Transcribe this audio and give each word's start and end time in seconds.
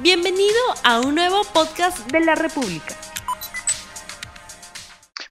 Bienvenido 0.00 0.60
a 0.84 1.00
un 1.00 1.16
nuevo 1.16 1.42
podcast 1.52 2.08
de 2.12 2.20
la 2.20 2.36
República. 2.36 2.94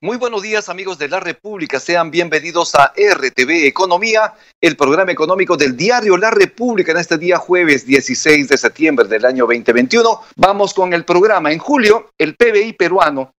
Muy 0.02 0.18
buenos 0.18 0.42
días 0.42 0.68
amigos 0.68 0.98
de 0.98 1.08
la 1.08 1.20
República, 1.20 1.80
sean 1.80 2.10
bienvenidos 2.10 2.74
a 2.74 2.92
RTV 2.94 3.66
Economía, 3.66 4.34
el 4.60 4.76
programa 4.76 5.10
económico 5.10 5.56
del 5.56 5.74
diario 5.74 6.18
La 6.18 6.30
República 6.30 6.92
en 6.92 6.98
este 6.98 7.16
día 7.16 7.38
jueves 7.38 7.86
16 7.86 8.46
de 8.46 8.58
septiembre 8.58 9.08
del 9.08 9.24
año 9.24 9.46
2021. 9.46 10.20
Vamos 10.36 10.74
con 10.74 10.92
el 10.92 11.06
programa. 11.06 11.50
En 11.50 11.58
julio, 11.58 12.10
el 12.18 12.36
PBI 12.36 12.74
peruano 12.74 13.32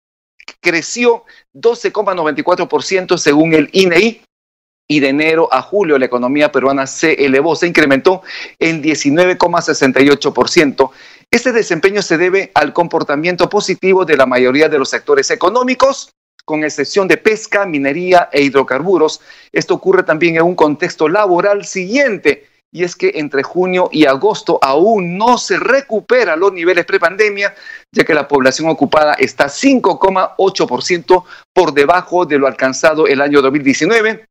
creció 0.62 1.24
12,94% 1.52 3.18
según 3.18 3.52
el 3.52 3.68
INEI 3.72 4.22
y 4.90 5.00
de 5.00 5.10
enero 5.10 5.50
a 5.52 5.60
julio 5.60 5.98
la 5.98 6.06
economía 6.06 6.50
peruana 6.50 6.86
se 6.86 7.12
elevó, 7.24 7.54
se 7.54 7.66
incrementó 7.66 8.22
en 8.58 8.82
19,68%. 8.82 10.90
Este 11.30 11.52
desempeño 11.52 12.00
se 12.00 12.16
debe 12.16 12.50
al 12.54 12.72
comportamiento 12.72 13.50
positivo 13.50 14.06
de 14.06 14.16
la 14.16 14.24
mayoría 14.24 14.70
de 14.70 14.78
los 14.78 14.88
sectores 14.88 15.30
económicos, 15.30 16.10
con 16.46 16.64
excepción 16.64 17.06
de 17.06 17.18
pesca, 17.18 17.66
minería 17.66 18.30
e 18.32 18.40
hidrocarburos. 18.40 19.20
Esto 19.52 19.74
ocurre 19.74 20.04
también 20.04 20.36
en 20.36 20.42
un 20.42 20.54
contexto 20.54 21.06
laboral 21.06 21.66
siguiente, 21.66 22.48
y 22.72 22.82
es 22.82 22.96
que 22.96 23.12
entre 23.16 23.42
junio 23.42 23.90
y 23.92 24.06
agosto 24.06 24.58
aún 24.62 25.18
no 25.18 25.36
se 25.36 25.58
recupera 25.58 26.34
los 26.34 26.54
niveles 26.54 26.86
prepandemia, 26.86 27.54
ya 27.92 28.04
que 28.04 28.14
la 28.14 28.26
población 28.26 28.70
ocupada 28.70 29.12
está 29.12 29.48
5,8% 29.48 31.24
por 31.52 31.74
debajo 31.74 32.24
de 32.24 32.38
lo 32.38 32.46
alcanzado 32.46 33.06
el 33.06 33.20
año 33.20 33.42
2019 33.42 34.27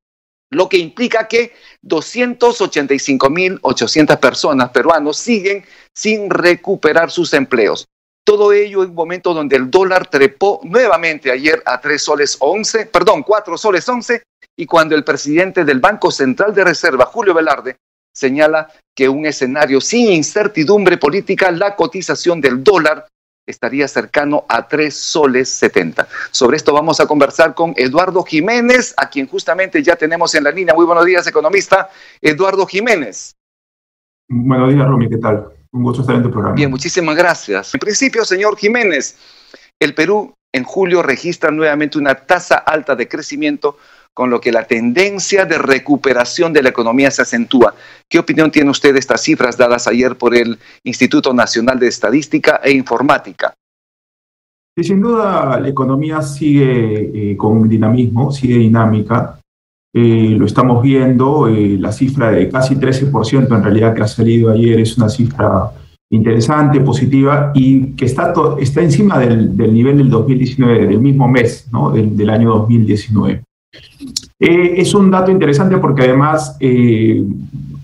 lo 0.52 0.70
que 0.70 0.78
implica 0.78 1.28
que 1.28 1.54
285.800 1.84 4.20
personas 4.20 4.70
peruanos 4.70 5.18
siguen 5.18 5.66
sin 5.94 6.30
recuperar 6.30 7.12
sus 7.12 7.34
empleos. 7.34 7.88
Todo 8.26 8.54
ello 8.54 8.84
en 8.84 8.90
un 8.90 8.96
momento 8.96 9.34
donde 9.34 9.56
el 9.56 9.72
dólar 9.72 10.10
trepó 10.10 10.60
nuevamente 10.64 11.32
ayer 11.32 11.64
a 11.66 11.80
3 11.80 12.02
soles 12.02 12.36
11, 12.40 12.88
perdón, 12.88 13.24
4 13.24 13.58
soles 13.58 13.88
11, 13.88 14.24
y 14.58 14.66
cuando 14.66 14.96
el 14.96 15.04
presidente 15.04 15.64
del 15.64 15.80
Banco 15.80 16.12
Central 16.12 16.54
de 16.54 16.64
Reserva, 16.64 17.06
Julio 17.06 17.34
Velarde, 17.34 17.78
señala 18.14 18.70
que 18.96 19.08
un 19.08 19.26
escenario 19.26 19.80
sin 19.80 20.12
incertidumbre 20.12 20.98
política, 20.98 21.52
la 21.52 21.76
cotización 21.76 22.42
del 22.42 22.64
dólar 22.64 23.08
estaría 23.48 23.88
cercano 23.88 24.46
a 24.48 24.68
3 24.68 24.94
soles 24.94 25.50
70. 25.50 26.08
Sobre 26.32 26.58
esto 26.58 26.74
vamos 26.74 27.00
a 27.00 27.08
conversar 27.08 27.56
con 27.56 27.74
Eduardo 27.78 28.24
Jiménez, 28.24 28.94
a 28.98 29.10
quien 29.10 29.28
justamente 29.28 29.82
ya 29.82 29.96
tenemos 29.96 30.36
en 30.36 30.44
la 30.44 30.52
línea. 30.52 30.76
Muy 30.76 30.86
buenos 30.86 31.06
días, 31.06 31.26
economista. 31.26 31.90
Eduardo 32.22 32.68
Jiménez. 32.68 33.36
Buenos 34.30 34.74
días, 34.74 34.86
Romy, 34.86 35.10
¿qué 35.10 35.18
tal? 35.18 35.48
Un 35.72 35.84
gusto 35.84 36.02
estar 36.02 36.16
en 36.18 36.24
tu 36.24 36.32
programa. 36.32 36.56
Bien, 36.56 36.70
muchísimas 36.70 37.16
gracias. 37.16 37.74
En 37.74 37.80
principio, 37.80 38.26
señor 38.26 38.58
Jiménez, 38.58 39.18
el 39.80 39.94
Perú 39.94 40.34
en 40.52 40.64
julio 40.64 41.02
registra 41.02 41.50
nuevamente 41.52 41.98
una 41.98 42.16
tasa 42.16 42.58
alta 42.58 42.96
de 42.96 43.08
crecimiento 43.08 43.78
con 44.18 44.32
lo 44.32 44.42
que 44.42 44.52
la 44.52 44.64
tendencia 44.64 45.46
de 45.46 45.60
recuperación 45.60 46.52
de 46.52 46.64
la 46.64 46.70
economía 46.70 47.12
se 47.12 47.22
acentúa. 47.22 47.76
¿Qué 48.10 48.18
opinión 48.18 48.50
tiene 48.50 48.72
usted 48.72 48.94
de 48.94 49.00
estas 49.00 49.22
cifras 49.22 49.56
dadas 49.56 49.88
ayer 49.88 50.16
por 50.16 50.36
el 50.36 50.58
Instituto 50.84 51.36
Nacional 51.36 51.78
de 51.78 51.88
Estadística 51.88 52.60
e 52.64 52.72
Informática? 52.72 53.54
sin 54.76 55.02
duda 55.02 55.60
la 55.60 55.68
economía 55.68 56.24
sigue 56.24 57.32
eh, 57.32 57.38
con 57.38 57.70
dinamismo, 57.70 58.32
sigue 58.32 58.58
dinámica. 58.58 59.40
Eh, 59.94 60.36
lo 60.36 60.48
estamos 60.48 60.82
viendo, 60.82 61.48
eh, 61.48 61.78
la 61.80 61.92
cifra 61.92 62.32
de 62.32 62.50
casi 62.50 62.76
13% 62.76 63.56
en 63.56 63.64
realidad 63.64 63.94
que 63.94 64.02
ha 64.02 64.08
salido 64.08 64.50
ayer 64.50 64.80
es 64.80 64.98
una 64.98 65.10
cifra 65.10 65.70
interesante, 66.10 66.80
positiva 66.80 67.52
y 67.54 67.92
que 67.92 68.06
está, 68.06 68.34
está 68.60 68.82
encima 68.82 69.20
del, 69.20 69.56
nivel 69.56 70.00
del 70.00 70.10
2019, 70.10 70.88
del 70.88 71.02
mismo 71.02 71.28
mes, 71.28 71.70
del 71.94 72.30
año 72.32 72.50
2019. 72.50 73.44
Eh, 74.40 74.76
es 74.78 74.94
un 74.94 75.10
dato 75.10 75.32
interesante 75.32 75.78
porque 75.78 76.04
además 76.04 76.56
eh, 76.60 77.26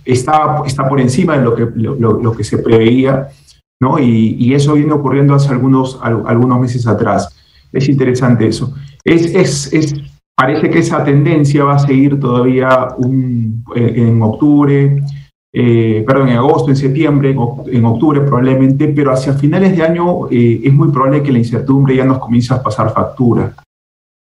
está, 0.06 0.62
está 0.66 0.88
por 0.88 1.02
encima 1.02 1.38
de 1.38 1.44
lo 1.44 1.56
que, 1.56 1.68
lo, 1.76 2.32
que 2.32 2.44
se 2.44 2.60
preveía, 2.60 3.30
¿no? 3.82 3.98
Y, 4.00 4.54
eso 4.54 4.74
viene 4.74 4.94
ocurriendo 4.94 5.34
hace 5.34 5.50
algunos, 5.50 6.00
algunos 6.02 6.60
meses 6.60 6.86
atrás. 6.86 7.36
Es 7.72 7.90
interesante 7.90 8.48
eso. 8.48 8.74
Es, 9.04 9.34
es, 9.34 9.74
es, 9.74 9.96
parece 10.36 10.70
que 10.70 10.80
esa 10.80 11.04
tendencia 11.04 11.64
va 11.64 11.76
a 11.76 11.80
seguir 11.80 12.20
todavía 12.20 12.90
eh, 13.76 13.94
en 13.96 14.22
octubre, 14.22 15.04
perdón, 15.52 16.30
en 16.30 16.38
agosto, 16.38 16.70
en 16.70 16.76
septiembre, 16.76 17.32
en, 17.32 17.86
octubre 17.86 18.22
probablemente, 18.22 18.88
pero 18.90 19.12
hacia 19.12 19.34
finales 19.34 19.76
de 19.76 19.84
año 19.84 20.28
es 20.30 20.74
muy 20.74 20.90
probable 20.90 21.24
que 21.24 21.32
la 21.32 21.40
incertidumbre 21.40 21.96
ya 21.96 22.06
nos 22.06 22.20
comience 22.20 22.54
a 22.54 22.62
pasar 22.62 22.94
factura. 22.94 23.54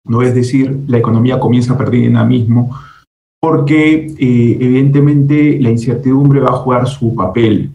¿No? 0.04 0.22
Es 0.22 0.34
decir, 0.34 0.84
la 0.86 0.98
economía 0.98 1.40
comienza 1.40 1.74
a 1.74 1.78
perder 1.78 2.02
dinamismo 2.02 2.76
porque 3.44 4.06
eh, 4.18 4.58
evidentemente 4.58 5.58
la 5.60 5.68
incertidumbre 5.68 6.40
va 6.40 6.48
a 6.48 6.62
jugar 6.62 6.86
su 6.88 7.14
papel. 7.14 7.72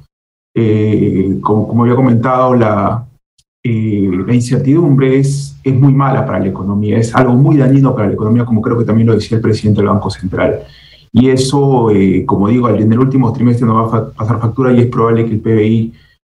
Eh, 0.55 1.37
como, 1.41 1.67
como, 1.67 1.83
había 1.83 1.95
comentado, 1.95 2.55
la, 2.55 3.05
eh, 3.63 4.09
la 4.25 4.33
incertidumbre 4.33 5.19
es, 5.19 5.55
es 5.63 5.75
muy 5.75 5.93
mala 5.93 6.25
para 6.25 6.39
la 6.39 6.47
economía, 6.47 6.97
es 6.97 7.13
algo 7.13 7.33
muy 7.33 7.57
dañino 7.57 7.93
para 7.93 8.07
la 8.07 8.15
economía, 8.15 8.45
como 8.45 8.63
creo 8.63 8.79
que 8.79 8.85
también 8.85 9.09
lo 9.09 9.13
decía 9.13 9.37
el 9.37 9.43
presidente 9.43 9.81
del 9.81 9.91
Banco 9.91 10.09
Central. 10.09 10.61
Y 11.11 11.29
eso, 11.29 11.89
como 12.25 12.47
digo, 12.47 12.69
en 12.69 12.91
el 12.91 12.99
último 12.99 13.31
trimestre 13.31 13.67
no 13.67 13.75
va 13.75 13.95
a 13.95 14.09
pasar 14.11 14.39
factura 14.39 14.73
y 14.73 14.79
es 14.79 14.87
probable 14.87 15.25
que 15.25 15.33
el 15.33 15.39
PBI, 15.39 15.93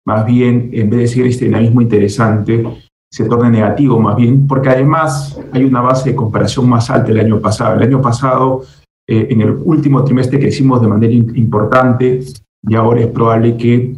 más 0.08 0.26
bien, 0.26 0.72
en 0.74 0.90
vez 0.90 1.02
de 1.02 1.08
seguir 1.08 1.28
este 1.28 1.46
dinamismo 1.46 1.82
interesante, 1.82 2.66
se 3.12 3.26
torne 3.26 3.50
negativo 3.50 4.00
más 4.00 4.16
bien, 4.16 4.48
porque 4.48 4.70
además 4.70 5.38
hay 5.52 5.64
una 5.64 5.82
base 5.82 6.12
de 6.12 6.16
comparación 6.16 6.70
más 6.70 6.90
alta 6.90 7.12
el 7.12 7.20
año 7.20 7.40
pasado. 7.40 7.76
El 7.76 7.84
año 7.84 8.02
pasado, 8.02 8.64
eh, 9.08 9.28
en 9.32 9.42
el 9.42 9.52
último 9.64 10.04
trimestre 10.04 10.40
crecimos 10.40 10.82
de 10.82 10.88
manera 10.88 11.14
importante 11.14 12.22
y 12.68 12.76
ahora 12.76 13.02
es 13.02 13.08
probable 13.08 13.58
que 13.58 13.96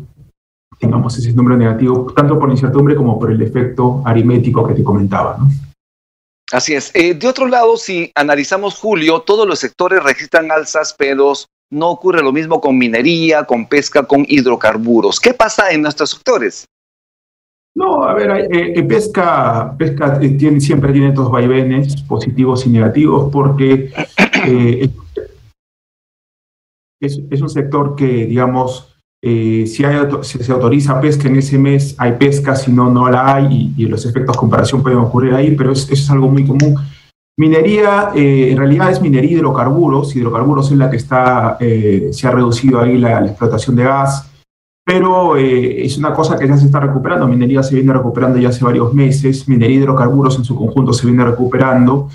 tengamos 0.80 1.18
ese 1.18 1.34
número 1.34 1.58
negativo, 1.58 2.12
tanto 2.16 2.40
por 2.40 2.50
incertidumbre 2.50 2.96
como 2.96 3.20
por 3.20 3.32
el 3.32 3.42
efecto 3.42 4.02
aritmético 4.06 4.66
que 4.68 4.74
te 4.74 4.84
comentaba. 4.84 5.38
Así 6.52 6.74
es. 6.74 6.92
Eh, 6.94 7.14
de 7.14 7.28
otro 7.28 7.48
lado, 7.48 7.78
si 7.78 8.12
analizamos 8.16 8.76
julio, 8.76 9.22
todos 9.22 9.48
los 9.48 9.60
sectores 9.60 10.04
registran 10.04 10.52
alzas, 10.52 10.96
pero 10.98 11.34
no 11.70 11.90
ocurre 11.90 12.22
lo 12.22 12.34
mismo 12.34 12.60
con 12.60 12.78
minería, 12.78 13.46
con 13.46 13.68
pesca, 13.68 14.04
con 14.04 14.26
hidrocarburos. 14.28 15.20
¿Qué 15.20 15.34
pasa 15.34 15.72
en 15.72 15.82
nuestros 15.82 16.12
sectores? 16.12 16.66
No, 17.74 18.04
a 18.04 18.14
ver, 18.14 18.32
eh, 18.52 18.74
eh, 18.76 18.84
pesca, 18.84 19.74
pesca 19.78 20.20
eh, 20.22 20.30
tiene, 20.32 20.60
siempre 20.60 20.92
tiene 20.92 21.10
estos 21.10 21.32
vaivenes 21.32 22.02
positivos 22.04 22.66
y 22.66 22.70
negativos 22.70 23.32
porque 23.32 23.92
es, 27.00 27.42
un 27.42 27.50
sector 27.50 27.96
que, 27.96 28.26
digamos, 28.26 28.94
si, 29.24 29.84
hay, 29.86 30.08
se 30.22 30.52
autoriza 30.52 31.00
pesca 31.00 31.30
en 31.30 31.38
ese 31.38 31.58
mes, 31.58 31.96
hay 31.98 32.14
pesca, 32.14 32.56
si 32.56 32.72
no, 32.72 32.90
no 32.90 33.10
la 33.10 33.36
hay 33.36 33.74
y, 33.78 33.86
los 33.86 34.06
efectos 34.06 34.36
de 34.36 34.40
comparación 34.40 34.84
pueden 34.84 35.00
ocurrir 35.00 35.34
ahí, 35.34 35.56
pero 35.56 35.72
eso 35.72 35.94
es 35.94 36.10
algo 36.12 36.28
muy 36.28 36.46
común. 36.46 36.76
Minería, 37.38 38.12
en 38.14 38.58
realidad 38.58 38.92
es 38.92 39.02
minería 39.02 39.32
y 39.32 39.34
hidrocarburos, 39.36 40.16
hidrocarburos 40.16 40.72
es 40.72 40.78
la 40.78 40.90
que 40.90 40.98
está, 40.98 41.58
se 41.60 42.28
ha 42.28 42.32
reducido 42.32 42.82
ahí 42.82 42.98
la 42.98 43.26
explotación 43.26 43.76
de 43.78 43.84
gas, 43.84 44.31
pero 44.86 45.38
eh, 45.38 45.86
es 45.86 45.98
una 45.98 46.14
cosa 46.14 46.38
que 46.38 46.48
ya 46.48 46.58
se 46.58 46.66
está 46.66 46.80
recuperando. 46.80 47.28
Minería 47.28 47.64
se 47.64 47.76
viene 47.76 47.94
recuperando 47.94 48.40
ya 48.40 48.50
hace 48.50 48.66
varios 48.66 48.94
meses, 48.94 49.48
minería 49.48 49.78
y 49.78 49.80
hidrocarburos 49.80 50.38
en 50.38 50.44
su 50.44 50.56
conjunto 50.56 50.94
se 50.94 51.08
viene 51.08 51.24
recuperando, 51.24 52.10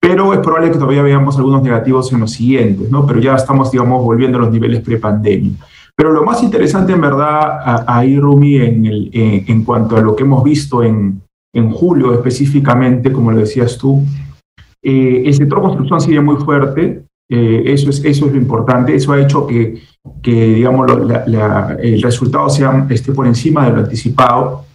pero 0.00 0.32
es 0.32 0.40
probable 0.40 0.70
que 0.70 0.78
todavía 0.78 1.02
veamos 1.02 1.36
algunos 1.36 1.62
negativos 1.62 2.12
en 2.12 2.20
los 2.20 2.32
siguientes, 2.32 2.90
¿no? 2.90 3.06
Pero 3.06 3.20
ya 3.20 3.34
estamos, 3.34 3.70
digamos, 3.70 4.02
volviendo 4.04 4.38
a 4.38 4.42
los 4.42 4.50
niveles 4.50 4.80
prepandemia. 4.80 5.52
Pero 5.94 6.10
lo 6.10 6.24
más 6.24 6.42
interesante, 6.42 6.92
en 6.92 7.00
verdad, 7.00 7.84
ahí, 7.86 8.18
Rumi, 8.18 8.56
en, 8.56 8.86
el, 8.86 9.10
en, 9.12 9.62
cuanto 9.62 9.96
a 9.96 10.00
lo 10.00 10.16
que 10.16 10.22
hemos 10.22 10.42
visto 10.42 10.82
en, 10.82 11.22
en 11.54 11.70
julio 11.70 12.14
específicamente, 12.14 13.12
como 13.12 13.30
lo 13.30 13.38
decías 13.38 13.76
tú, 13.76 14.02
eh, 14.82 15.22
el 15.24 15.34
sector 15.34 15.60
construcción 15.60 16.00
sigue 16.00 16.20
muy 16.20 16.36
fuerte, 16.36 17.04
eh, 17.34 17.72
eso, 17.72 17.88
es, 17.88 18.04
eso 18.04 18.26
es 18.26 18.32
lo 18.32 18.36
importante, 18.36 18.94
eso 18.94 19.10
ha 19.12 19.20
hecho 19.22 19.46
que, 19.46 19.82
que 20.22 20.30
digamos, 20.30 20.86
el 21.80 22.02
resultado 22.02 22.50
sea, 22.50 22.86
esté 22.90 23.12
por 23.12 23.26
encima 23.26 23.64
de 23.64 23.72
lo 23.72 23.78
anticipado, 23.78 24.66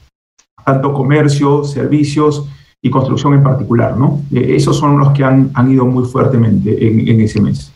tanto 0.65 0.91
comercio, 0.91 1.63
servicios 1.63 2.45
y 2.81 2.89
construcción 2.89 3.35
en 3.35 3.43
particular, 3.43 3.95
¿no? 3.95 4.23
Eh, 4.33 4.55
esos 4.55 4.75
son 4.75 4.97
los 4.97 5.11
que 5.11 5.23
han, 5.23 5.51
han 5.53 5.71
ido 5.71 5.85
muy 5.85 6.05
fuertemente 6.05 6.87
en, 6.87 7.07
en 7.07 7.21
ese 7.21 7.39
mes. 7.39 7.71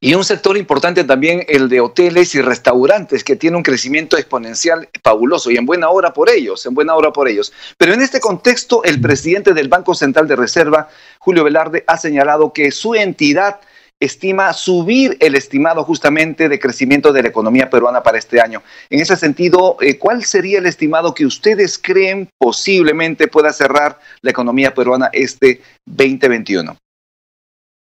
Y 0.00 0.14
un 0.14 0.24
sector 0.24 0.56
importante 0.56 1.04
también 1.04 1.44
el 1.46 1.68
de 1.68 1.80
hoteles 1.80 2.34
y 2.34 2.40
restaurantes, 2.40 3.22
que 3.22 3.36
tiene 3.36 3.58
un 3.58 3.62
crecimiento 3.62 4.16
exponencial 4.16 4.88
fabuloso 5.02 5.50
y 5.50 5.56
en 5.56 5.66
buena 5.66 5.90
hora 5.90 6.14
por 6.14 6.30
ellos, 6.30 6.64
en 6.64 6.74
buena 6.74 6.94
hora 6.94 7.12
por 7.12 7.28
ellos. 7.28 7.52
Pero 7.76 7.92
en 7.92 8.00
este 8.00 8.20
contexto, 8.20 8.82
el 8.82 8.98
presidente 8.98 9.52
del 9.52 9.68
Banco 9.68 9.94
Central 9.94 10.26
de 10.26 10.36
Reserva, 10.36 10.88
Julio 11.18 11.44
Velarde, 11.44 11.84
ha 11.86 11.98
señalado 11.98 12.52
que 12.54 12.70
su 12.70 12.94
entidad 12.94 13.60
estima 14.00 14.52
subir 14.52 15.16
el 15.20 15.34
estimado 15.34 15.84
justamente 15.84 16.48
de 16.48 16.58
crecimiento 16.58 17.12
de 17.12 17.22
la 17.22 17.28
economía 17.28 17.70
peruana 17.70 18.02
para 18.02 18.18
este 18.18 18.40
año. 18.40 18.62
En 18.90 19.00
ese 19.00 19.16
sentido, 19.16 19.76
eh, 19.80 19.98
¿cuál 19.98 20.24
sería 20.24 20.58
el 20.58 20.66
estimado 20.66 21.14
que 21.14 21.26
ustedes 21.26 21.78
creen 21.78 22.28
posiblemente 22.38 23.28
pueda 23.28 23.52
cerrar 23.52 23.98
la 24.20 24.30
economía 24.30 24.74
peruana 24.74 25.10
este 25.12 25.60
2021? 25.86 26.76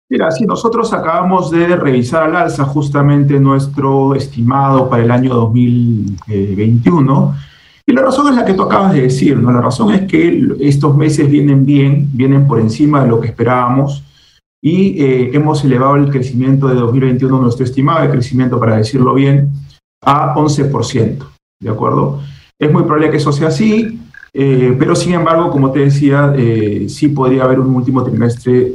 Mira, 0.10 0.30
sí, 0.32 0.46
nosotros 0.46 0.94
acabamos 0.94 1.50
de 1.50 1.76
revisar 1.76 2.24
al 2.24 2.36
alza 2.36 2.66
justamente 2.66 3.40
nuestro 3.40 4.14
estimado 4.14 4.90
para 4.90 5.04
el 5.04 5.12
año 5.12 5.34
2021 5.34 7.36
y 7.86 7.92
la 7.92 8.02
razón 8.02 8.30
es 8.30 8.36
la 8.36 8.46
que 8.46 8.54
tú 8.54 8.62
acabas 8.62 8.94
de 8.94 9.02
decir, 9.02 9.38
¿no? 9.38 9.52
La 9.52 9.62
razón 9.62 9.94
es 9.94 10.10
que 10.10 10.56
estos 10.62 10.96
meses 10.96 11.30
vienen 11.30 11.66
bien, 11.66 12.10
vienen 12.14 12.48
por 12.48 12.60
encima 12.60 13.04
de 13.04 13.10
lo 13.10 13.20
que 13.20 13.28
esperábamos 13.28 14.04
y 14.66 15.04
eh, 15.04 15.32
hemos 15.34 15.62
elevado 15.66 15.98
el 15.98 16.10
crecimiento 16.10 16.70
de 16.70 16.76
2021, 16.76 17.38
nuestro 17.38 17.66
estimado 17.66 18.02
de 18.02 18.10
crecimiento, 18.10 18.58
para 18.58 18.78
decirlo 18.78 19.14
bien, 19.14 19.52
a 20.02 20.34
11%, 20.36 21.18
¿de 21.60 21.70
acuerdo? 21.70 22.22
Es 22.58 22.72
muy 22.72 22.84
probable 22.84 23.12
que 23.12 23.18
eso 23.18 23.34
sea 23.34 23.50
así, 23.50 24.00
eh, 24.34 24.74
pero 24.80 24.96
sin 24.96 25.16
embargo, 25.16 25.52
como 25.52 25.70
te 25.70 25.80
decía, 25.80 26.34
eh, 26.38 26.86
sí 26.88 27.10
podría 27.10 27.44
haber 27.44 27.60
un 27.60 27.76
último 27.76 28.06
trimestre 28.06 28.72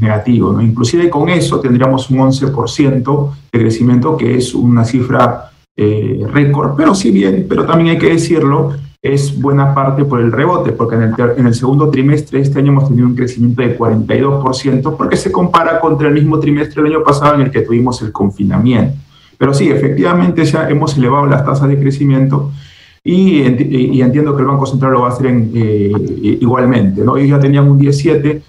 negativo, 0.00 0.52
¿no? 0.52 0.62
Inclusive 0.62 1.10
con 1.10 1.28
eso 1.28 1.58
tendríamos 1.58 2.08
un 2.08 2.18
11% 2.18 3.34
de 3.52 3.58
crecimiento, 3.58 4.16
que 4.16 4.36
es 4.36 4.54
una 4.54 4.84
cifra 4.84 5.50
récord, 5.76 6.76
pero 6.76 6.94
si 6.94 7.10
bien, 7.10 7.46
pero 7.48 7.64
también 7.64 7.90
hay 7.90 7.98
que 7.98 8.10
decirlo, 8.10 8.74
es 9.02 9.40
buena 9.40 9.74
parte 9.74 10.04
por 10.04 10.20
el 10.20 10.30
rebote, 10.30 10.72
porque 10.72 10.96
en 10.96 11.02
el, 11.02 11.14
en 11.38 11.46
el 11.46 11.54
segundo 11.54 11.88
trimestre 11.88 12.38
de 12.38 12.44
este 12.44 12.58
año 12.58 12.72
hemos 12.72 12.88
tenido 12.88 13.06
un 13.06 13.14
crecimiento 13.14 13.62
de 13.62 13.78
42%, 13.78 14.96
porque 14.96 15.16
se 15.16 15.32
compara 15.32 15.80
contra 15.80 16.08
el 16.08 16.14
mismo 16.14 16.38
trimestre 16.38 16.82
del 16.82 16.92
año 16.92 17.04
pasado 17.04 17.36
en 17.36 17.42
el 17.42 17.50
que 17.50 17.62
tuvimos 17.62 18.02
el 18.02 18.12
confinamiento. 18.12 18.96
Pero 19.38 19.54
sí, 19.54 19.70
efectivamente 19.70 20.44
ya 20.44 20.68
hemos 20.68 20.96
elevado 20.98 21.24
las 21.26 21.46
tasas 21.46 21.66
de 21.68 21.78
crecimiento 21.78 22.52
y, 23.02 23.38
y 23.38 24.02
entiendo 24.02 24.36
que 24.36 24.42
el 24.42 24.48
Banco 24.48 24.66
Central 24.66 24.92
lo 24.92 25.00
va 25.00 25.08
a 25.08 25.12
hacer 25.12 25.28
en, 25.28 25.50
eh, 25.54 25.92
igualmente. 26.42 27.02
¿no? 27.02 27.16
Ellos 27.16 27.30
ya 27.30 27.40
tenían 27.40 27.70
un 27.70 27.78
17, 27.78 28.42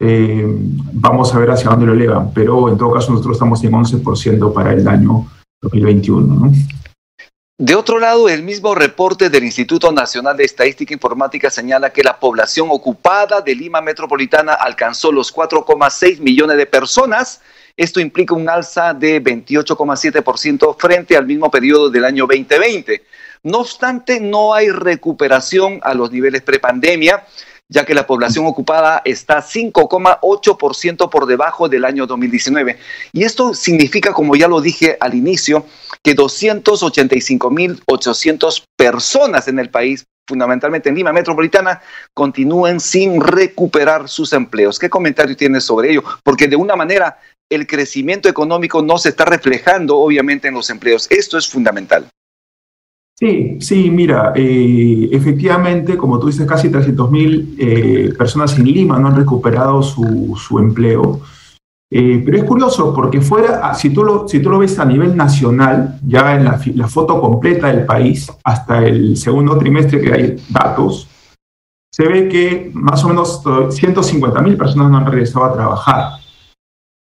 eh, 0.00 0.56
vamos 0.94 1.34
a 1.34 1.38
ver 1.38 1.50
hacia 1.50 1.68
dónde 1.68 1.84
lo 1.84 1.92
elevan, 1.92 2.30
pero 2.32 2.70
en 2.70 2.78
todo 2.78 2.92
caso 2.92 3.10
nosotros 3.10 3.36
estamos 3.36 3.62
en 3.62 3.72
11% 3.72 4.52
para 4.54 4.72
el 4.72 4.88
año 4.88 5.26
2021. 5.60 6.34
¿no? 6.34 6.52
De 7.60 7.74
otro 7.74 7.98
lado, 7.98 8.28
el 8.28 8.44
mismo 8.44 8.72
reporte 8.72 9.30
del 9.30 9.42
Instituto 9.42 9.90
Nacional 9.90 10.36
de 10.36 10.44
Estadística 10.44 10.94
Informática 10.94 11.50
señala 11.50 11.90
que 11.90 12.04
la 12.04 12.20
población 12.20 12.68
ocupada 12.70 13.40
de 13.40 13.52
Lima 13.52 13.80
Metropolitana 13.80 14.52
alcanzó 14.52 15.10
los 15.10 15.34
4,6 15.34 16.20
millones 16.20 16.56
de 16.56 16.66
personas. 16.66 17.40
Esto 17.76 17.98
implica 17.98 18.32
un 18.32 18.48
alza 18.48 18.94
de 18.94 19.20
28,7% 19.20 20.76
frente 20.78 21.16
al 21.16 21.26
mismo 21.26 21.50
periodo 21.50 21.90
del 21.90 22.04
año 22.04 22.28
2020. 22.28 23.02
No 23.42 23.58
obstante, 23.58 24.20
no 24.20 24.54
hay 24.54 24.70
recuperación 24.70 25.80
a 25.82 25.94
los 25.94 26.12
niveles 26.12 26.42
prepandemia 26.42 27.24
ya 27.68 27.84
que 27.84 27.94
la 27.94 28.06
población 28.06 28.46
ocupada 28.46 29.02
está 29.04 29.42
5,8% 29.42 31.10
por 31.10 31.26
debajo 31.26 31.68
del 31.68 31.84
año 31.84 32.06
2019. 32.06 32.78
Y 33.12 33.24
esto 33.24 33.52
significa, 33.52 34.12
como 34.12 34.36
ya 34.36 34.48
lo 34.48 34.60
dije 34.60 34.96
al 35.00 35.14
inicio, 35.14 35.66
que 36.08 36.16
285.800 36.16 38.64
personas 38.78 39.46
en 39.46 39.58
el 39.58 39.68
país, 39.68 40.06
fundamentalmente 40.26 40.88
en 40.88 40.94
Lima 40.94 41.12
Metropolitana, 41.12 41.82
continúen 42.14 42.80
sin 42.80 43.20
recuperar 43.20 44.08
sus 44.08 44.32
empleos. 44.32 44.78
¿Qué 44.78 44.88
comentario 44.88 45.36
tienes 45.36 45.64
sobre 45.64 45.90
ello? 45.90 46.02
Porque 46.24 46.48
de 46.48 46.56
una 46.56 46.76
manera 46.76 47.18
el 47.50 47.66
crecimiento 47.66 48.26
económico 48.26 48.80
no 48.80 48.96
se 48.96 49.10
está 49.10 49.26
reflejando, 49.26 49.98
obviamente, 49.98 50.48
en 50.48 50.54
los 50.54 50.70
empleos. 50.70 51.06
Esto 51.10 51.36
es 51.36 51.46
fundamental. 51.46 52.08
Sí, 53.14 53.58
sí, 53.60 53.90
mira, 53.90 54.32
eh, 54.34 55.10
efectivamente, 55.12 55.98
como 55.98 56.18
tú 56.18 56.28
dices, 56.28 56.46
casi 56.46 56.70
300.000 56.70 57.56
eh, 57.58 58.14
personas 58.16 58.56
en 58.56 58.64
Lima 58.64 58.98
no 58.98 59.08
han 59.08 59.16
recuperado 59.16 59.82
su, 59.82 60.34
su 60.42 60.58
empleo. 60.58 61.20
Eh, 61.90 62.22
pero 62.24 62.36
es 62.36 62.44
curioso 62.44 62.92
porque 62.94 63.20
fuera, 63.20 63.60
ah, 63.62 63.74
si 63.74 63.90
tú, 63.90 64.04
lo, 64.04 64.28
si 64.28 64.40
tú 64.40 64.50
lo 64.50 64.58
ves 64.58 64.78
a 64.78 64.84
nivel 64.84 65.16
nacional, 65.16 65.98
ya 66.06 66.34
en 66.34 66.44
la, 66.44 66.60
la 66.74 66.88
foto 66.88 67.20
completa 67.20 67.68
del 67.68 67.86
país, 67.86 68.30
hasta 68.44 68.84
el 68.84 69.16
segundo 69.16 69.56
trimestre 69.56 70.00
que 70.00 70.12
hay 70.12 70.36
datos, 70.50 71.08
se 71.90 72.06
ve 72.06 72.28
que 72.28 72.70
más 72.74 73.02
o 73.04 73.08
menos 73.08 73.42
150.000 73.42 74.56
personas 74.58 74.90
no 74.90 74.98
han 74.98 75.06
regresado 75.06 75.46
a 75.46 75.52
trabajar. 75.54 76.12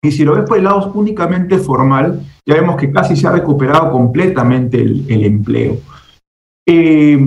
Y 0.03 0.11
si 0.11 0.23
lo 0.23 0.35
ves 0.35 0.45
por 0.47 0.57
el 0.57 0.65
lado 0.65 0.91
únicamente 0.93 1.57
formal, 1.57 2.21
ya 2.45 2.55
vemos 2.55 2.77
que 2.77 2.91
casi 2.91 3.15
se 3.15 3.27
ha 3.27 3.31
recuperado 3.31 3.91
completamente 3.91 4.79
el, 4.79 5.05
el 5.09 5.25
empleo. 5.25 5.77
Eh, 6.67 7.19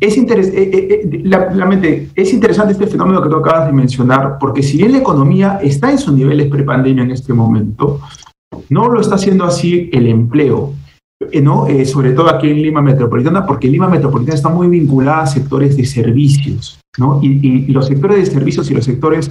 es, 0.00 0.16
eh, 0.16 0.50
eh, 0.54 2.08
es 2.14 2.32
interesante 2.32 2.72
este 2.72 2.86
fenómeno 2.86 3.22
que 3.22 3.28
tú 3.28 3.36
acabas 3.36 3.66
de 3.66 3.72
mencionar, 3.72 4.38
porque 4.38 4.62
si 4.62 4.78
bien 4.78 4.92
la 4.92 4.98
economía 4.98 5.60
está 5.62 5.90
en 5.90 5.98
sus 5.98 6.14
niveles 6.14 6.48
prepandemia 6.48 7.04
en 7.04 7.10
este 7.10 7.32
momento, 7.32 8.00
no 8.68 8.88
lo 8.88 9.00
está 9.00 9.16
haciendo 9.16 9.44
así 9.44 9.90
el 9.92 10.06
empleo, 10.06 10.72
¿no? 11.42 11.66
sobre 11.84 12.12
todo 12.12 12.30
aquí 12.30 12.48
en 12.48 12.62
Lima 12.62 12.80
Metropolitana, 12.80 13.46
porque 13.46 13.68
Lima 13.68 13.88
Metropolitana 13.88 14.36
está 14.36 14.48
muy 14.48 14.68
vinculada 14.68 15.22
a 15.22 15.26
sectores 15.26 15.76
de 15.76 15.84
servicios, 15.84 16.80
¿no? 16.98 17.20
y 17.22 17.66
los 17.66 17.86
sectores 17.86 18.18
de 18.18 18.26
servicios 18.26 18.70
y 18.70 18.74
los 18.74 18.84
sectores 18.84 19.30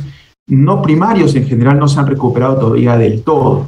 no 0.49 0.81
primarios 0.81 1.35
en 1.35 1.47
general 1.47 1.79
no 1.79 1.87
se 1.87 1.99
han 1.99 2.07
recuperado 2.07 2.59
todavía 2.59 2.97
del 2.97 3.23
todo. 3.23 3.67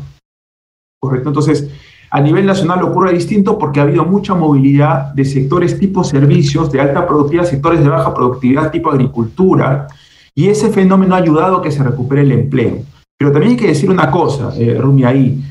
¿Correcto? 1.00 1.30
Entonces, 1.30 1.70
a 2.14 2.20
nivel 2.20 2.46
nacional 2.46 2.84
ocurre 2.84 3.14
distinto 3.14 3.58
porque 3.58 3.80
ha 3.80 3.84
habido 3.84 4.04
mucha 4.04 4.36
movilidad 4.36 5.14
de 5.14 5.24
sectores 5.24 5.80
tipo 5.80 6.04
servicios 6.04 6.70
de 6.70 6.82
alta 6.82 7.08
productividad, 7.08 7.46
sectores 7.46 7.82
de 7.82 7.88
baja 7.88 8.14
productividad 8.14 8.70
tipo 8.70 8.92
agricultura, 8.92 9.88
y 10.36 10.48
ese 10.48 10.70
fenómeno 10.72 11.16
ha 11.16 11.20
ayudado 11.20 11.58
a 11.58 11.62
que 11.62 11.72
se 11.72 11.84
recupere 11.84 12.24
el 12.24 12.34
empleo. 12.34 12.80
Pero 13.18 13.32
también 13.32 13.54
hay 13.54 13.58
que 13.58 13.68
decir 13.68 13.90
una 13.90 14.12
cosa, 14.12 14.52
eh, 14.58 14.78
Rumi, 14.78 15.06
ahí. 15.06 15.42